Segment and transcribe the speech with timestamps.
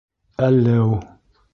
[0.47, 0.89] Әллеү!..